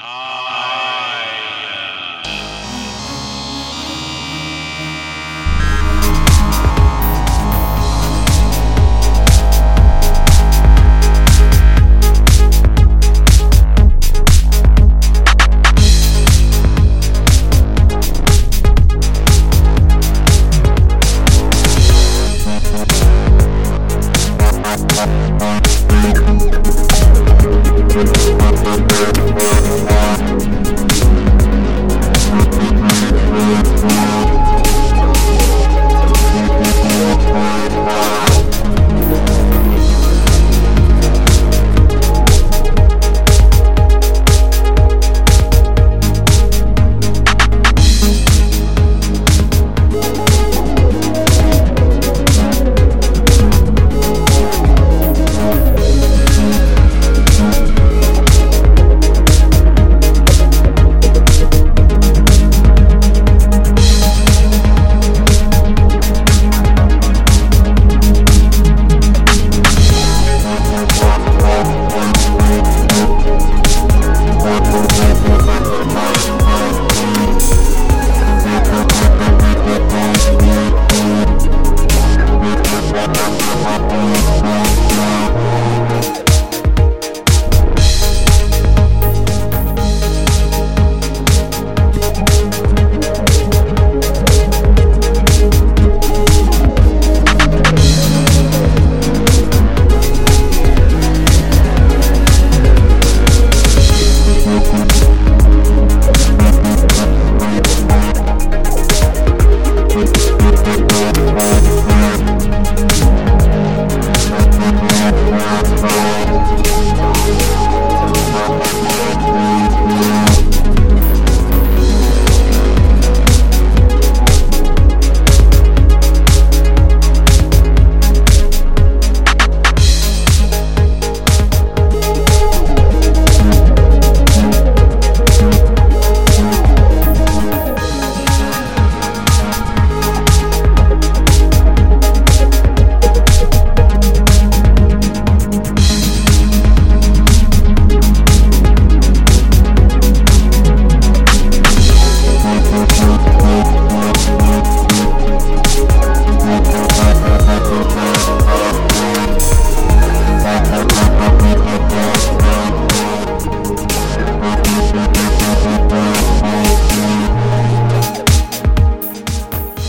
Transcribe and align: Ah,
Ah, 0.00 0.37